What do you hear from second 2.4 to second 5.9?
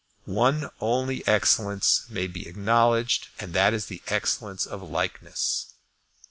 acknowledged, and that is the excellence of likeness.